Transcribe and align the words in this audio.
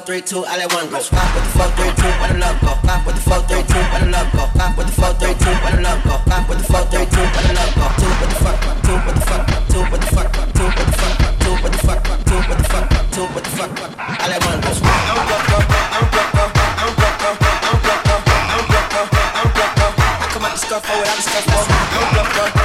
Four, 0.00 0.16
three, 0.16 0.22
two, 0.22 0.44
I 0.48 0.56
let 0.56 0.72
one 0.72 0.88
go. 0.88 0.96
Five 0.96 1.28
with 1.36 1.44
the 1.44 1.52
four, 1.60 1.68
three, 1.76 1.92
two, 1.92 2.08
where 2.24 2.32
the 2.32 2.40
love 2.40 2.56
go. 2.64 2.72
Five 2.88 3.04
with 3.04 3.20
the 3.20 3.20
four, 3.20 3.36
three, 3.44 3.60
two, 3.68 3.84
where 3.92 4.00
the 4.00 4.08
love 4.08 4.32
go. 4.32 4.48
Five 4.56 4.72
with 4.78 4.86
the 4.88 4.96
four, 4.96 5.12
three, 5.20 5.36
two, 5.36 5.52
where 5.60 5.76
the 5.76 5.82
love 5.84 6.00
go. 6.08 6.16
Five 6.24 6.48
with 6.48 6.56
the 6.56 6.64
four, 6.72 6.82
three, 6.88 7.04
two, 7.04 7.20
where 7.20 7.44
the 7.44 7.52
love 7.52 7.72
go. 7.76 7.84
Two 8.00 8.08
with 8.16 8.32
the 8.32 8.36
fuck, 8.40 8.56
two 8.80 8.96
with 8.96 9.12
the 9.12 9.24
fuck, 9.28 9.44
two 9.68 9.84
with 9.92 10.00
the 10.00 10.08
fuck, 10.08 10.28
two 10.32 10.64
with 10.64 10.80
the 10.80 10.88
fuck, 10.88 11.28
two 11.36 11.52
with 11.60 11.72
the 11.76 11.80
fuck, 11.84 12.00
two 12.24 12.40
with 12.48 12.56
the 12.56 12.64
fuck, 12.72 12.88
two 13.12 13.28
with 13.28 13.44
the 13.44 13.52
fuck. 13.60 13.70
I 14.00 14.24
let 14.24 14.40
one 14.40 14.56
go. 14.64 14.72
I'm 14.72 15.20
go, 15.28 15.36
go, 15.52 15.58
I'm 15.68 16.04
go, 16.08 16.22
go, 16.32 16.48
I'm 16.80 16.92
go, 16.96 17.08
go, 17.20 17.36
I'm 17.60 17.76
go, 17.84 17.92
go, 18.00 18.16
I'm 18.24 18.64
go, 18.72 18.80
go, 18.88 19.12
I'm 19.36 19.48
go, 19.52 19.64
go. 19.68 19.86
I 20.00 20.26
come 20.32 20.48
out 20.48 20.52
the 20.56 20.60
scuffle 20.64 20.96
without 20.96 21.16
the 21.20 21.24
scuffle. 21.28 21.60
I'm 21.60 22.08
go, 22.16 22.24
go, 22.40 22.59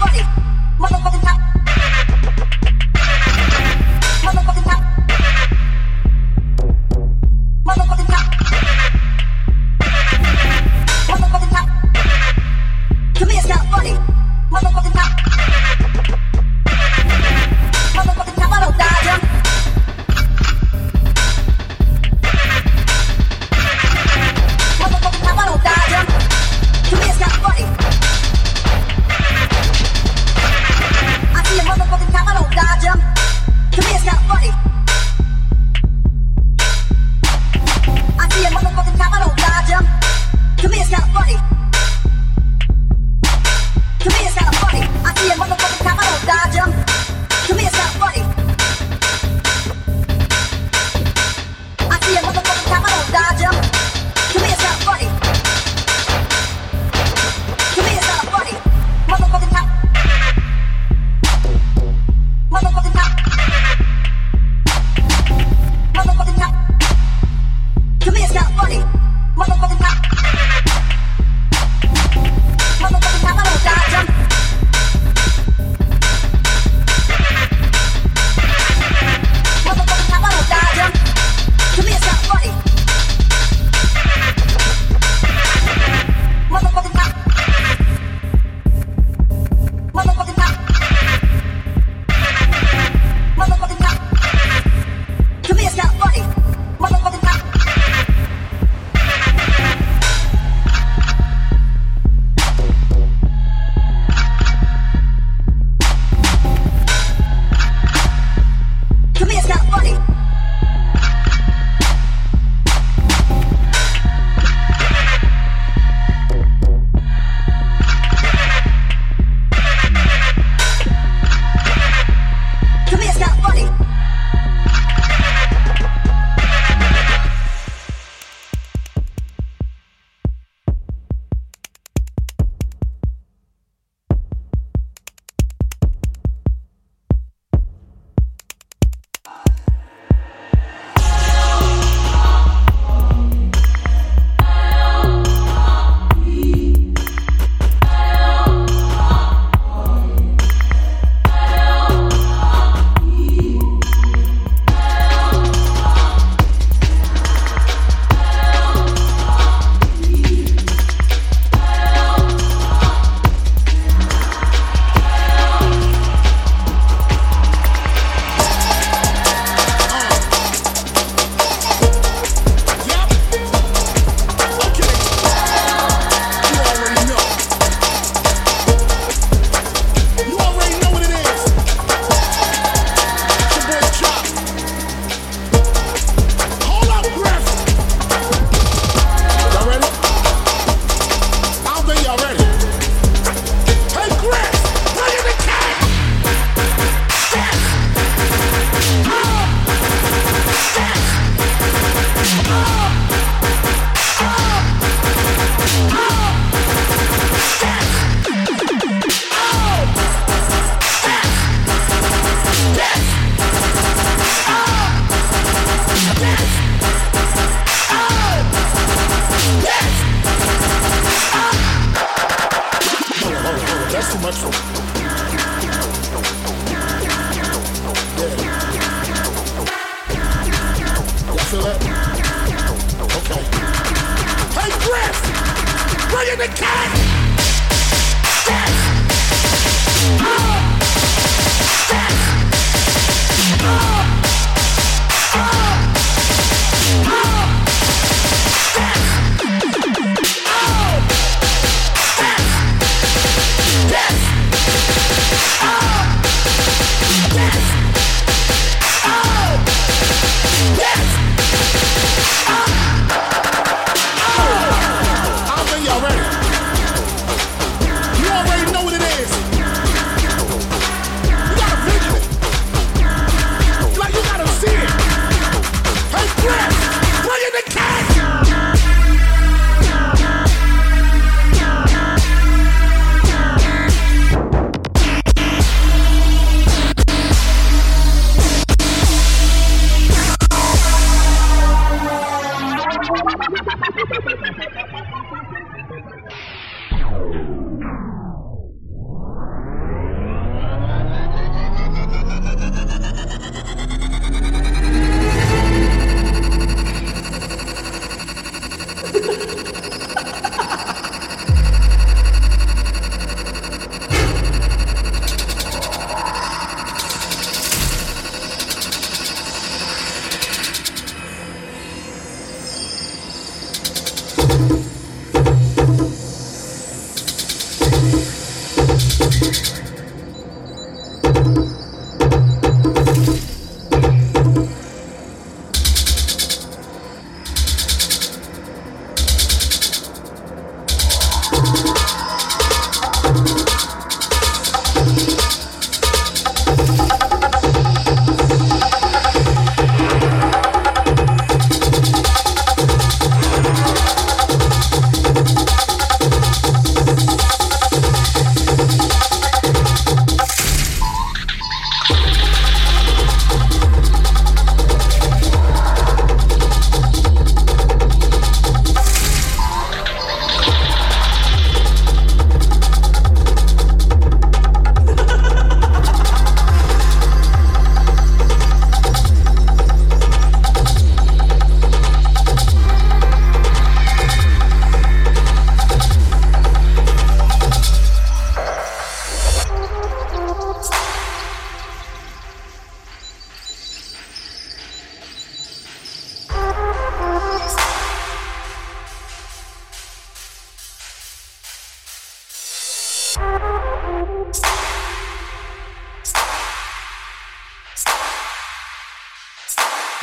Motherfucking 0.00 1.22
top. 1.22 1.59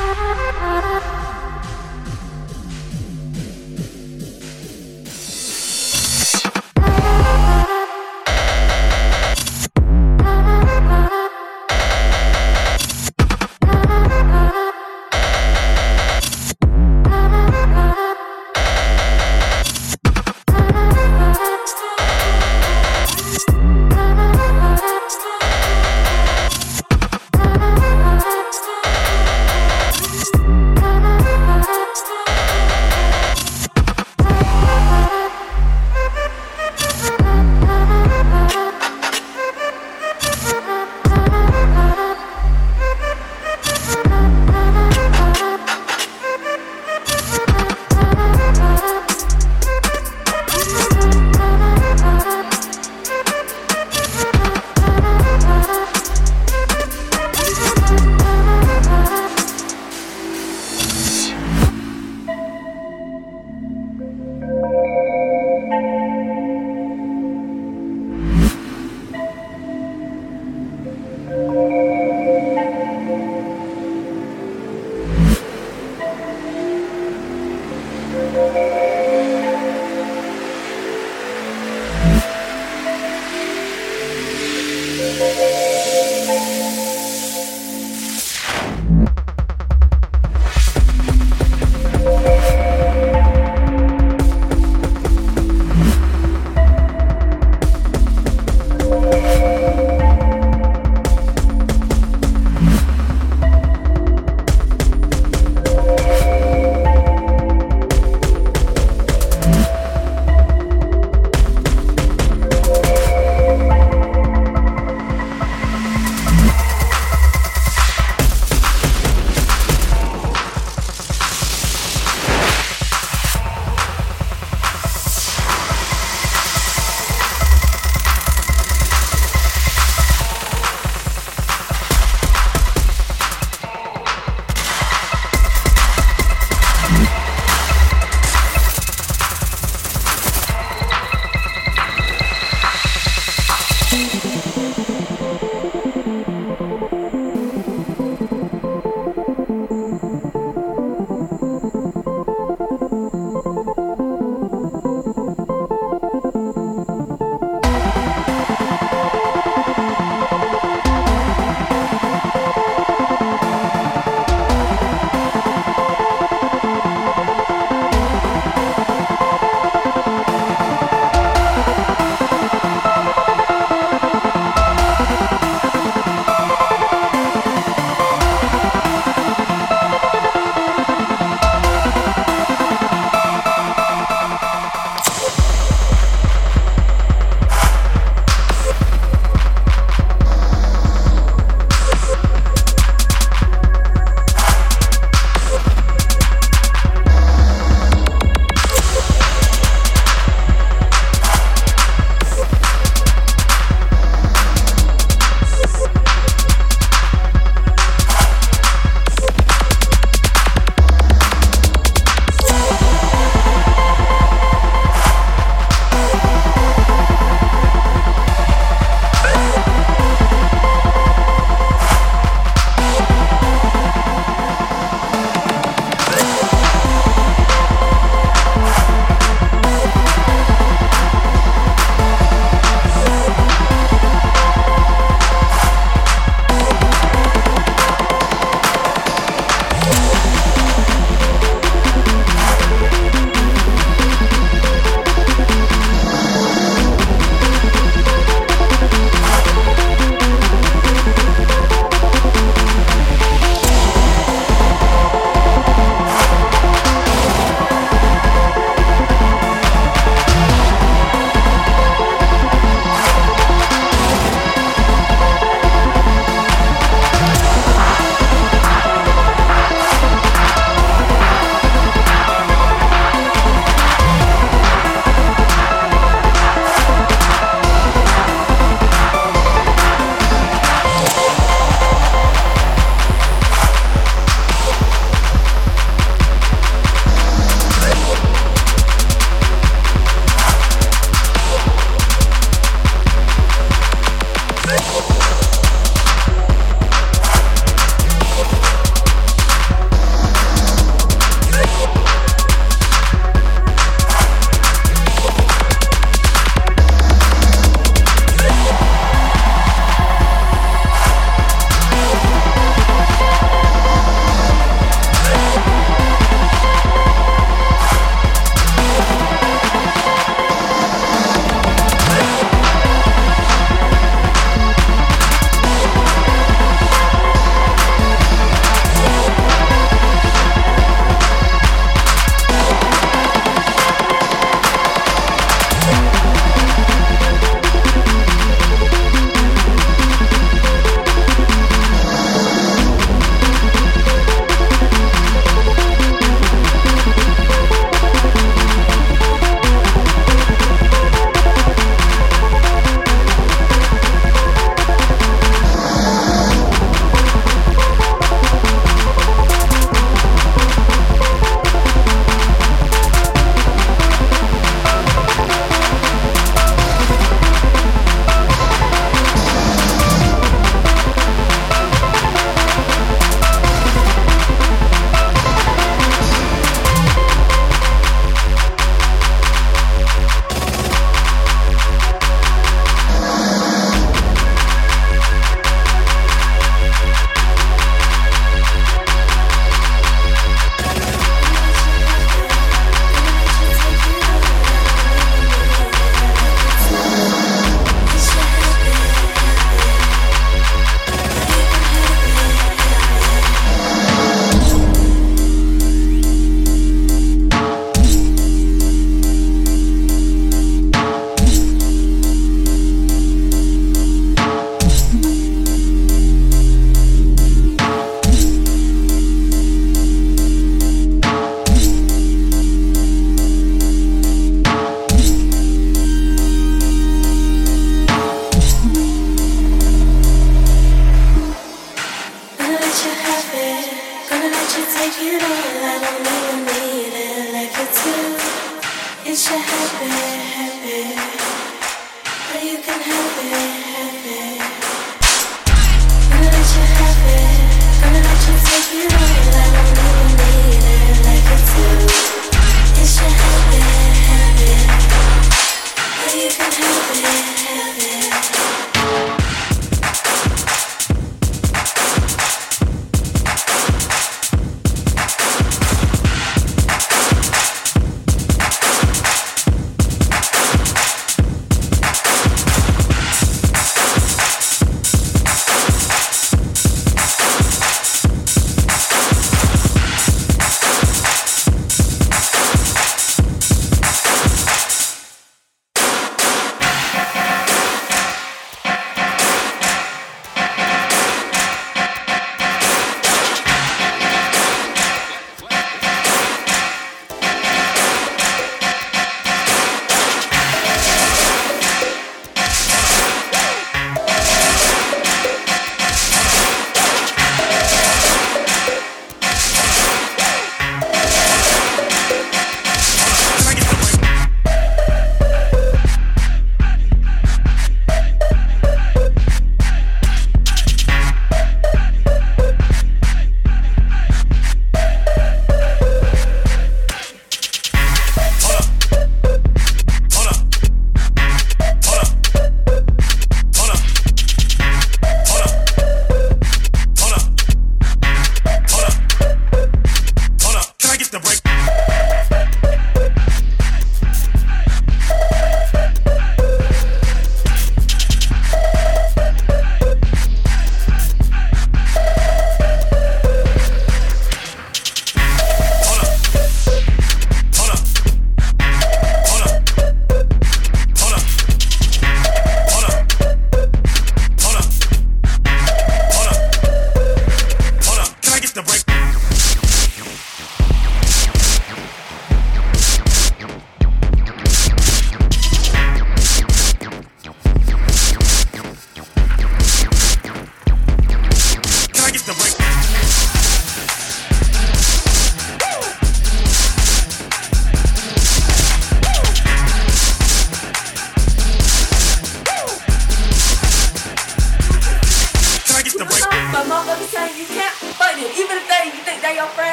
Música 0.00 0.79